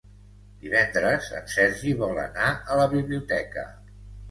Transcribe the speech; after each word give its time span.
Divendres 0.63 1.27
en 1.41 1.51
Sergi 1.57 1.95
vol 2.01 2.23
anar 2.23 2.49
a 2.55 2.81
la 2.83 2.91
biblioteca. 2.97 3.71